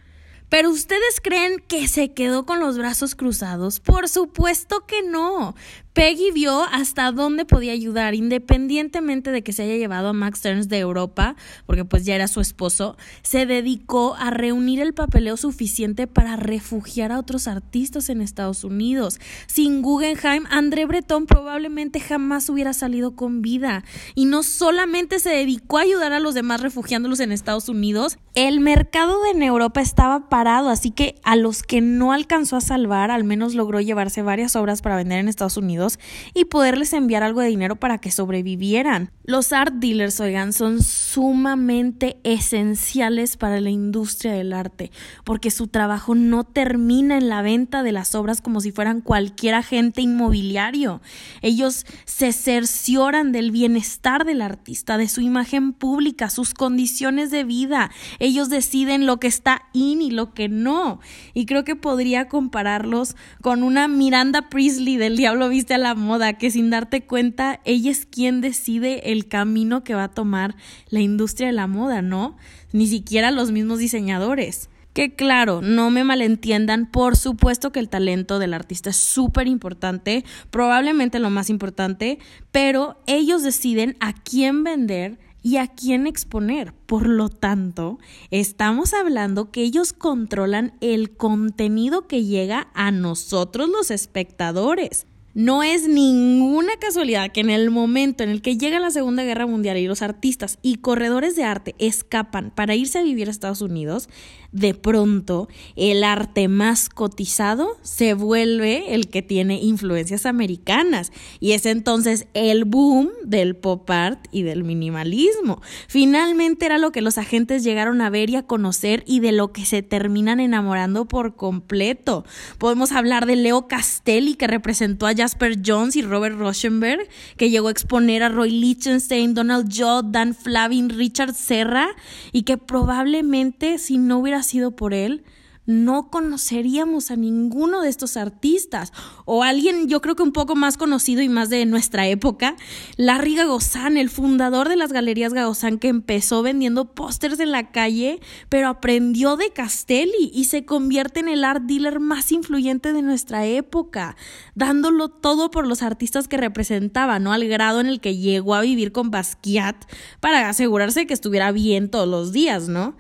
Pero 0.49 0.69
ustedes 0.69 1.19
creen 1.21 1.61
que 1.67 1.87
se 1.87 2.13
quedó 2.13 2.45
con 2.45 2.59
los 2.59 2.77
brazos 2.77 3.13
cruzados? 3.13 3.79
Por 3.81 4.07
supuesto 4.07 4.85
que 4.85 5.03
no. 5.03 5.53
Peggy 5.95 6.31
vio 6.31 6.63
hasta 6.73 7.09
dónde 7.13 7.45
podía 7.45 7.71
ayudar, 7.71 8.15
independientemente 8.15 9.31
de 9.31 9.43
que 9.43 9.53
se 9.53 9.63
haya 9.63 9.77
llevado 9.77 10.09
a 10.09 10.13
Max 10.13 10.39
Stearns 10.39 10.67
de 10.67 10.79
Europa, 10.79 11.37
porque 11.65 11.85
pues 11.85 12.03
ya 12.03 12.15
era 12.15 12.27
su 12.27 12.41
esposo, 12.41 12.97
se 13.21 13.45
dedicó 13.45 14.13
a 14.15 14.29
reunir 14.29 14.81
el 14.81 14.93
papeleo 14.93 15.37
suficiente 15.37 16.05
para 16.05 16.35
refugiar 16.35 17.13
a 17.13 17.17
otros 17.17 17.47
artistas 17.47 18.09
en 18.09 18.19
Estados 18.19 18.65
Unidos. 18.65 19.21
Sin 19.47 19.81
Guggenheim, 19.81 20.43
André 20.49 20.85
Breton 20.85 21.27
probablemente 21.27 22.01
jamás 22.01 22.49
hubiera 22.49 22.73
salido 22.73 23.15
con 23.15 23.41
vida. 23.41 23.85
Y 24.15 24.25
no 24.25 24.43
solamente 24.43 25.19
se 25.19 25.29
dedicó 25.29 25.77
a 25.77 25.83
ayudar 25.83 26.11
a 26.11 26.19
los 26.19 26.33
demás 26.33 26.59
refugiándolos 26.59 27.21
en 27.21 27.31
Estados 27.31 27.69
Unidos, 27.69 28.17
el 28.33 28.59
mercado 28.59 29.17
en 29.33 29.41
Europa 29.41 29.79
estaba 29.79 30.27
parado, 30.27 30.67
así 30.67 30.91
que 30.91 31.15
a 31.23 31.37
los 31.37 31.63
que 31.63 31.79
no 31.79 32.11
alcanzó 32.11 32.57
a 32.57 32.61
salvar, 32.61 33.11
al 33.11 33.23
menos 33.23 33.55
logró 33.55 33.79
llevarse 33.79 34.23
varias 34.23 34.57
obras 34.57 34.81
para 34.81 34.97
vender 34.97 35.19
en 35.19 35.29
Estados 35.29 35.55
Unidos 35.55 35.84
y 36.33 36.45
poderles 36.45 36.93
enviar 36.93 37.23
algo 37.23 37.41
de 37.41 37.47
dinero 37.47 37.75
para 37.75 37.97
que 37.97 38.11
sobrevivieran. 38.11 39.11
Los 39.27 39.53
art 39.53 39.73
dealers, 39.77 40.19
oigan, 40.19 40.53
son 40.53 40.83
sumamente 40.83 42.17
esenciales 42.23 43.37
para 43.37 43.59
la 43.59 43.71
industria 43.71 44.33
del 44.33 44.53
arte, 44.53 44.91
porque 45.23 45.49
su 45.49 45.67
trabajo 45.67 46.13
no 46.13 46.43
termina 46.43 47.17
en 47.17 47.27
la 47.29 47.41
venta 47.41 47.81
de 47.81 47.91
las 47.91 48.13
obras 48.13 48.43
como 48.43 48.61
si 48.61 48.71
fueran 48.71 49.01
cualquier 49.01 49.55
agente 49.55 50.01
inmobiliario. 50.01 51.01
Ellos 51.41 51.87
se 52.05 52.33
cercioran 52.33 53.31
del 53.31 53.49
bienestar 53.49 54.25
del 54.25 54.43
artista, 54.43 54.95
de 54.99 55.07
su 55.07 55.21
imagen 55.21 55.73
pública, 55.73 56.29
sus 56.29 56.53
condiciones 56.53 57.31
de 57.31 57.45
vida. 57.45 57.89
Ellos 58.19 58.49
deciden 58.49 59.07
lo 59.07 59.19
que 59.19 59.25
está 59.25 59.63
in 59.73 60.03
y 60.03 60.11
lo 60.11 60.35
que 60.35 60.49
no. 60.49 60.99
Y 61.33 61.47
creo 61.47 61.63
que 61.63 61.75
podría 61.75 62.27
compararlos 62.27 63.15
con 63.41 63.63
una 63.63 63.87
Miranda 63.87 64.49
Priestley 64.49 64.97
del 64.97 65.17
Diablo 65.17 65.49
Viste 65.49 65.73
a 65.73 65.79
la 65.79 65.95
moda, 65.95 66.33
que 66.33 66.51
sin 66.51 66.69
darte 66.69 67.05
cuenta, 67.05 67.59
ella 67.65 67.89
es 67.89 68.05
quien 68.05 68.41
decide 68.41 69.11
el 69.11 69.14
camino 69.23 69.85
que 69.85 69.95
va 69.95 70.03
a 70.03 70.11
tomar 70.11 70.55
la 70.89 70.99
industria 70.99 71.47
de 71.47 71.53
la 71.53 71.67
moda, 71.67 72.01
¿no? 72.01 72.35
Ni 72.73 72.87
siquiera 72.87 73.31
los 73.31 73.51
mismos 73.51 73.79
diseñadores. 73.79 74.69
Que 74.91 75.13
claro, 75.13 75.61
no 75.61 75.89
me 75.89 76.03
malentiendan, 76.03 76.89
por 76.89 77.17
supuesto 77.17 77.71
que 77.71 77.79
el 77.79 77.89
talento 77.89 78.39
del 78.39 78.53
artista 78.53 78.89
es 78.89 78.95
súper 78.95 79.47
importante, 79.47 80.23
probablemente 80.51 81.19
lo 81.19 81.29
más 81.29 81.49
importante, 81.49 82.19
pero 82.51 82.97
ellos 83.05 83.43
deciden 83.43 83.97
a 83.99 84.13
quién 84.13 84.63
vender 84.63 85.19
y 85.45 85.57
a 85.57 85.67
quién 85.67 86.07
exponer. 86.07 86.73
Por 86.87 87.07
lo 87.07 87.29
tanto, 87.29 87.99
estamos 88.31 88.93
hablando 88.93 89.51
que 89.51 89.61
ellos 89.61 89.93
controlan 89.93 90.73
el 90.81 91.15
contenido 91.15 92.07
que 92.07 92.23
llega 92.23 92.69
a 92.73 92.89
nosotros 92.91 93.69
los 93.69 93.91
espectadores. 93.91 95.07
No 95.35 95.63
es 95.63 95.89
ninguna 95.89 96.77
casualidad 96.79 97.29
que 97.33 97.41
en 97.41 97.49
el 97.49 97.69
momento 97.69 98.23
en 98.23 98.29
el 98.29 98.41
que 98.41 98.55
llega 98.57 98.79
la 98.79 98.89
Segunda 98.89 99.25
Guerra 99.25 99.45
Mundial 99.45 99.77
y 99.77 99.85
los 99.85 100.01
artistas 100.01 100.59
y 100.61 100.77
corredores 100.77 101.35
de 101.35 101.43
arte 101.43 101.75
escapan 101.77 102.53
para 102.55 102.73
irse 102.73 102.99
a 102.99 103.03
vivir 103.03 103.27
a 103.27 103.31
Estados 103.31 103.59
Unidos, 103.59 104.07
de 104.53 104.73
pronto 104.73 105.49
el 105.75 106.05
arte 106.05 106.47
más 106.47 106.87
cotizado 106.87 107.75
se 107.81 108.13
vuelve 108.13 108.95
el 108.95 109.09
que 109.09 109.21
tiene 109.21 109.61
influencias 109.61 110.25
americanas 110.25 111.11
y 111.41 111.51
es 111.51 111.65
entonces 111.65 112.27
el 112.33 112.63
boom 112.63 113.09
del 113.25 113.57
pop 113.57 113.89
art 113.89 114.25
y 114.31 114.43
del 114.43 114.63
minimalismo. 114.63 115.61
Finalmente 115.89 116.65
era 116.65 116.77
lo 116.77 116.93
que 116.93 117.01
los 117.01 117.17
agentes 117.17 117.65
llegaron 117.65 117.99
a 117.99 118.09
ver 118.09 118.29
y 118.29 118.37
a 118.37 118.47
conocer 118.47 119.03
y 119.05 119.19
de 119.19 119.33
lo 119.33 119.51
que 119.51 119.65
se 119.65 119.83
terminan 119.83 120.39
enamorando 120.39 121.03
por 121.03 121.35
completo. 121.35 122.23
Podemos 122.57 122.93
hablar 122.93 123.25
de 123.25 123.35
Leo 123.35 123.67
Castelli 123.67 124.35
que 124.35 124.47
representó 124.47 125.05
a 125.05 125.11
Jasper 125.25 125.57
Jones 125.65 125.95
y 125.95 126.03
Robert 126.03 126.37
Rauschenberg, 126.37 127.07
que 127.35 127.49
llegó 127.49 127.69
a 127.69 127.71
exponer 127.71 128.21
a 128.21 128.29
Roy 128.29 128.51
Lichtenstein, 128.51 129.33
Donald 129.33 129.73
Judd, 129.73 130.11
Dan 130.11 130.35
Flavin, 130.35 130.91
Richard 130.91 131.33
Serra, 131.33 131.87
y 132.31 132.43
que 132.43 132.59
probablemente 132.59 133.79
si 133.79 133.97
no 133.97 134.19
hubiera 134.19 134.43
sido 134.43 134.75
por 134.75 134.93
él, 134.93 135.23
no 135.65 136.09
conoceríamos 136.09 137.11
a 137.11 137.15
ninguno 137.15 137.81
de 137.81 137.89
estos 137.89 138.17
artistas. 138.17 138.93
O 139.25 139.43
alguien, 139.43 139.87
yo 139.87 140.01
creo 140.01 140.15
que 140.15 140.23
un 140.23 140.31
poco 140.31 140.55
más 140.55 140.77
conocido 140.77 141.21
y 141.21 141.29
más 141.29 141.49
de 141.49 141.65
nuestra 141.65 142.07
época, 142.07 142.55
Larry 142.97 143.35
Gagosán, 143.35 143.97
el 143.97 144.09
fundador 144.09 144.69
de 144.69 144.75
las 144.75 144.91
galerías 144.91 145.33
Gagosán, 145.33 145.79
que 145.79 145.87
empezó 145.87 146.41
vendiendo 146.43 146.93
pósters 146.93 147.39
en 147.39 147.51
la 147.51 147.71
calle, 147.71 148.19
pero 148.49 148.67
aprendió 148.67 149.37
de 149.37 149.51
Castelli 149.51 150.31
y 150.33 150.45
se 150.45 150.65
convierte 150.65 151.19
en 151.19 151.29
el 151.29 151.43
art 151.43 151.63
dealer 151.63 151.99
más 151.99 152.31
influyente 152.31 152.93
de 152.93 153.01
nuestra 153.01 153.45
época, 153.45 154.15
dándolo 154.53 155.09
todo 155.09 155.51
por 155.51 155.67
los 155.67 155.81
artistas 155.81 156.27
que 156.27 156.37
representaba, 156.37 157.19
¿no? 157.19 157.33
Al 157.33 157.47
grado 157.47 157.79
en 157.79 157.87
el 157.87 157.99
que 157.99 158.17
llegó 158.17 158.55
a 158.55 158.61
vivir 158.61 158.91
con 158.91 159.11
Basquiat 159.11 159.75
para 160.19 160.49
asegurarse 160.49 161.07
que 161.07 161.13
estuviera 161.13 161.51
bien 161.51 161.89
todos 161.89 162.07
los 162.07 162.31
días, 162.31 162.67
¿no? 162.67 162.95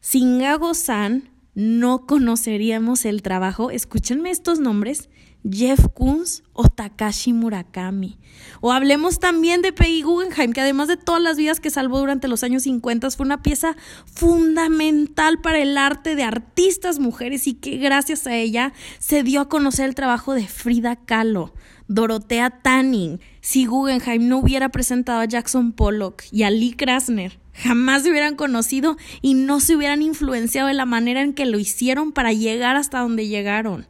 Sin 0.00 0.40
Gagosán, 0.40 1.31
no 1.54 2.06
conoceríamos 2.06 3.04
el 3.04 3.22
trabajo, 3.22 3.70
escúchenme 3.70 4.30
estos 4.30 4.58
nombres, 4.58 5.08
Jeff 5.50 5.86
Koons 5.92 6.44
o 6.52 6.68
Takashi 6.68 7.32
Murakami. 7.32 8.18
O 8.60 8.72
hablemos 8.72 9.18
también 9.18 9.60
de 9.60 9.72
Peggy 9.72 10.02
Guggenheim, 10.02 10.52
que 10.52 10.60
además 10.60 10.88
de 10.88 10.96
todas 10.96 11.20
las 11.20 11.36
vidas 11.36 11.60
que 11.60 11.70
salvó 11.70 11.98
durante 11.98 12.28
los 12.28 12.44
años 12.44 12.62
50, 12.62 13.10
fue 13.10 13.26
una 13.26 13.42
pieza 13.42 13.76
fundamental 14.06 15.40
para 15.40 15.58
el 15.58 15.76
arte 15.76 16.14
de 16.14 16.22
artistas 16.22 16.98
mujeres 16.98 17.46
y 17.46 17.54
que 17.54 17.76
gracias 17.76 18.26
a 18.26 18.36
ella 18.36 18.72
se 18.98 19.22
dio 19.22 19.40
a 19.40 19.48
conocer 19.48 19.86
el 19.86 19.94
trabajo 19.94 20.34
de 20.34 20.46
Frida 20.46 20.96
Kahlo, 20.96 21.52
Dorotea 21.88 22.62
Tanning. 22.62 23.20
Si 23.44 23.66
Guggenheim 23.66 24.28
no 24.28 24.38
hubiera 24.38 24.68
presentado 24.68 25.20
a 25.20 25.24
Jackson 25.24 25.72
Pollock 25.72 26.22
y 26.30 26.44
a 26.44 26.50
Lee 26.50 26.74
Krasner, 26.74 27.40
jamás 27.54 28.04
se 28.04 28.10
hubieran 28.12 28.36
conocido 28.36 28.96
y 29.20 29.34
no 29.34 29.58
se 29.58 29.74
hubieran 29.74 30.00
influenciado 30.00 30.68
de 30.68 30.74
la 30.74 30.86
manera 30.86 31.22
en 31.22 31.34
que 31.34 31.44
lo 31.44 31.58
hicieron 31.58 32.12
para 32.12 32.32
llegar 32.32 32.76
hasta 32.76 33.00
donde 33.00 33.26
llegaron. 33.26 33.88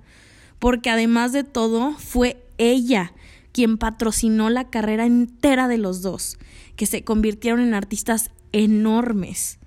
Porque 0.58 0.88
además 0.88 1.32
de 1.32 1.44
todo, 1.44 1.92
fue 1.98 2.42
ella 2.56 3.12
quien 3.52 3.76
patrocinó 3.76 4.48
la 4.48 4.70
carrera 4.70 5.04
entera 5.04 5.68
de 5.68 5.76
los 5.76 6.00
dos, 6.00 6.38
que 6.74 6.86
se 6.86 7.04
convirtieron 7.04 7.60
en 7.60 7.74
artistas 7.74 8.30
enormes. 8.52 9.58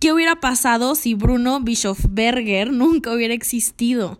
¿Qué 0.00 0.12
hubiera 0.12 0.40
pasado 0.40 0.96
si 0.96 1.14
Bruno 1.14 1.60
Bischofberger 1.60 2.72
nunca 2.72 3.14
hubiera 3.14 3.34
existido? 3.34 4.18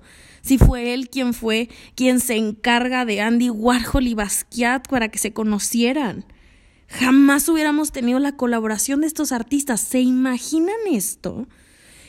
Si 0.49 0.57
fue 0.57 0.95
él 0.95 1.11
quien 1.11 1.35
fue 1.35 1.69
quien 1.95 2.21
se 2.21 2.37
encarga 2.37 3.05
de 3.05 3.21
Andy 3.21 3.51
Warhol 3.51 4.07
y 4.07 4.15
Basquiat 4.15 4.89
para 4.89 5.11
que 5.11 5.19
se 5.19 5.35
conocieran. 5.35 6.25
Jamás 6.89 7.51
hubiéramos 7.51 7.93
tenido 7.93 8.19
la 8.19 8.35
colaboración 8.35 9.03
de 9.03 9.09
estos 9.09 9.33
artistas. 9.33 9.83
¿Se 9.83 10.01
imaginan 10.01 10.79
esto? 10.91 11.47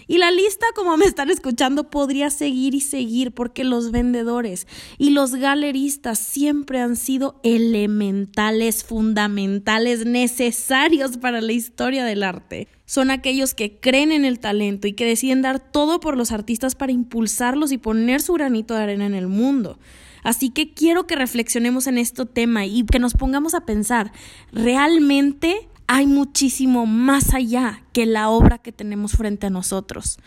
Y 0.09 0.17
la 0.17 0.31
lista, 0.31 0.65
como 0.73 0.97
me 0.97 1.05
están 1.05 1.29
escuchando, 1.29 1.91
podría 1.91 2.31
seguir 2.31 2.73
y 2.73 2.81
seguir 2.81 3.31
porque 3.31 3.63
los 3.63 3.91
vendedores 3.91 4.65
y 4.97 5.11
los 5.11 5.35
galeristas 5.35 6.17
siempre 6.17 6.81
han 6.81 6.95
sido 6.95 7.39
elementales, 7.43 8.83
fundamentales, 8.83 10.07
necesarios 10.07 11.17
para 11.17 11.41
la 11.41 11.51
historia 11.51 12.05
del 12.05 12.23
arte. 12.23 12.67
Son 12.87 13.11
aquellos 13.11 13.53
que 13.53 13.79
creen 13.79 14.11
en 14.11 14.25
el 14.25 14.39
talento 14.39 14.87
y 14.87 14.93
que 14.93 15.05
deciden 15.05 15.43
dar 15.43 15.59
todo 15.59 15.99
por 15.99 16.17
los 16.17 16.31
artistas 16.31 16.73
para 16.73 16.91
impulsarlos 16.91 17.71
y 17.71 17.77
poner 17.77 18.23
su 18.23 18.33
granito 18.33 18.73
de 18.73 18.81
arena 18.81 19.05
en 19.05 19.13
el 19.13 19.27
mundo. 19.27 19.77
Así 20.23 20.49
que 20.49 20.73
quiero 20.73 21.05
que 21.05 21.17
reflexionemos 21.17 21.85
en 21.85 21.99
este 21.99 22.25
tema 22.25 22.65
y 22.65 22.83
que 22.83 22.97
nos 22.97 23.13
pongamos 23.13 23.53
a 23.53 23.63
pensar, 23.63 24.11
¿realmente 24.51 25.69
hay 25.91 26.05
muchísimo 26.05 26.85
más 26.85 27.33
allá 27.33 27.81
que 27.93 28.05
la 28.05 28.29
obra 28.29 28.59
que 28.59 28.71
tenemos 28.71 29.13
frente 29.13 29.47
a 29.47 29.49
nosotros. 29.49 30.19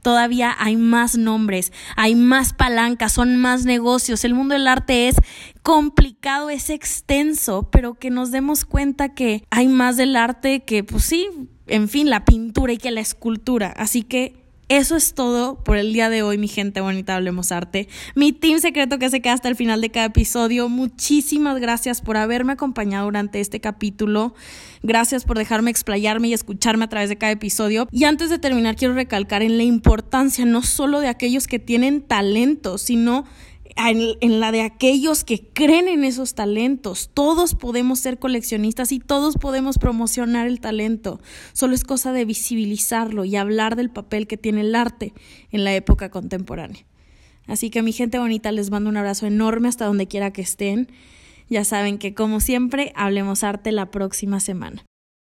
Todavía 0.00 0.56
hay 0.58 0.76
más 0.76 1.18
nombres, 1.18 1.74
hay 1.94 2.14
más 2.14 2.54
palancas, 2.54 3.12
son 3.12 3.36
más 3.36 3.66
negocios. 3.66 4.24
El 4.24 4.32
mundo 4.32 4.54
del 4.54 4.66
arte 4.66 5.08
es 5.08 5.16
complicado, 5.62 6.48
es 6.48 6.70
extenso, 6.70 7.68
pero 7.70 7.92
que 7.92 8.08
nos 8.08 8.30
demos 8.30 8.64
cuenta 8.64 9.10
que 9.12 9.44
hay 9.50 9.68
más 9.68 9.98
del 9.98 10.16
arte 10.16 10.60
que, 10.60 10.84
pues 10.84 11.04
sí, 11.04 11.28
en 11.66 11.90
fin, 11.90 12.08
la 12.08 12.24
pintura 12.24 12.72
y 12.72 12.78
que 12.78 12.90
la 12.90 13.00
escultura. 13.00 13.74
Así 13.76 14.02
que 14.02 14.39
eso 14.70 14.94
es 14.94 15.14
todo 15.14 15.56
por 15.64 15.76
el 15.76 15.92
día 15.92 16.08
de 16.08 16.22
hoy, 16.22 16.38
mi 16.38 16.46
gente 16.46 16.80
bonita, 16.80 17.16
hablemos 17.16 17.50
arte. 17.50 17.88
Mi 18.14 18.32
team 18.32 18.60
secreto 18.60 19.00
que 19.00 19.10
se 19.10 19.20
queda 19.20 19.32
hasta 19.32 19.48
el 19.48 19.56
final 19.56 19.80
de 19.80 19.90
cada 19.90 20.06
episodio. 20.06 20.68
Muchísimas 20.68 21.58
gracias 21.58 22.00
por 22.00 22.16
haberme 22.16 22.52
acompañado 22.52 23.06
durante 23.06 23.40
este 23.40 23.60
capítulo. 23.60 24.32
Gracias 24.84 25.24
por 25.24 25.36
dejarme 25.36 25.72
explayarme 25.72 26.28
y 26.28 26.34
escucharme 26.34 26.84
a 26.84 26.88
través 26.88 27.08
de 27.08 27.18
cada 27.18 27.32
episodio. 27.32 27.88
Y 27.90 28.04
antes 28.04 28.30
de 28.30 28.38
terminar, 28.38 28.76
quiero 28.76 28.94
recalcar 28.94 29.42
en 29.42 29.56
la 29.56 29.64
importancia 29.64 30.44
no 30.44 30.62
solo 30.62 31.00
de 31.00 31.08
aquellos 31.08 31.48
que 31.48 31.58
tienen 31.58 32.00
talento, 32.00 32.78
sino 32.78 33.24
en, 33.76 34.40
la 34.40 34.52
de 34.52 34.62
aquellos 34.62 35.24
que 35.24 35.48
creen 35.52 35.88
en 35.88 36.04
esos 36.04 36.34
talentos. 36.34 37.10
Todos 37.12 37.54
podemos 37.54 37.98
ser 37.98 38.18
coleccionistas 38.18 38.92
y 38.92 38.98
todos 38.98 39.36
podemos 39.36 39.78
promocionar 39.78 40.46
el 40.46 40.60
talento. 40.60 41.20
Solo 41.52 41.74
es 41.74 41.84
cosa 41.84 42.12
de 42.12 42.24
visibilizarlo 42.24 43.24
y 43.24 43.36
hablar 43.36 43.76
del 43.76 43.90
papel 43.90 44.26
que 44.26 44.36
tiene 44.36 44.62
el 44.62 44.74
arte 44.74 45.12
en 45.50 45.64
la 45.64 45.74
época 45.74 46.10
contemporánea. 46.10 46.84
Así 47.46 47.70
que 47.70 47.82
mi 47.82 47.92
gente 47.92 48.18
bonita, 48.18 48.52
les 48.52 48.70
mando 48.70 48.90
un 48.90 48.96
abrazo 48.96 49.26
enorme 49.26 49.68
hasta 49.68 49.86
donde 49.86 50.06
quiera 50.06 50.32
que 50.32 50.42
estén. 50.42 50.88
Ya 51.48 51.64
saben 51.64 51.98
que 51.98 52.14
como 52.14 52.40
siempre, 52.40 52.92
hablemos 52.94 53.42
arte 53.42 53.72
la 53.72 53.90
próxima 53.90 54.38
semana. 54.38 54.84